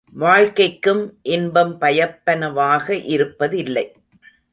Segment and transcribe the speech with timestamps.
[0.15, 1.01] வாழ்க்கைக்கும்
[1.27, 3.85] இன்பம் பயப்பனவாக இருப்பதில்லை!